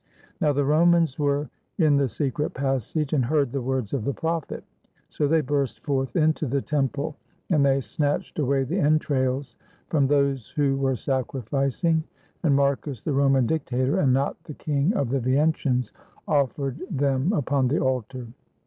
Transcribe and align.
Now 0.39 0.51
the 0.51 0.65
Romans 0.65 1.19
were 1.19 1.47
in 1.77 1.95
the 1.97 2.07
secret 2.07 2.55
passage, 2.55 3.13
and 3.13 3.23
heard 3.23 3.51
the 3.51 3.61
words 3.61 3.93
of 3.93 4.03
the 4.03 4.15
prophet. 4.15 4.63
So 5.09 5.27
they 5.27 5.41
burst 5.41 5.81
forth 5.83 6.15
into 6.15 6.47
the 6.47 6.59
temple, 6.63 7.17
and 7.51 7.63
they 7.63 7.81
snatched 7.81 8.39
away 8.39 8.63
the 8.63 8.79
entrails 8.79 9.57
from 9.89 10.07
those 10.07 10.49
who 10.55 10.75
were 10.75 10.95
sacrificing, 10.95 12.03
and 12.41 12.55
Marcus, 12.55 13.03
the 13.03 13.13
Roman 13.13 13.45
dictator, 13.45 13.99
and 13.99 14.11
not 14.11 14.43
the 14.45 14.55
king 14.55 14.91
of 14.95 15.09
the 15.11 15.19
Veientians, 15.19 15.91
offered 16.27 16.79
them 16.89 17.31
upon 17.31 17.67
the 17.67 17.77
altar. 17.77 18.25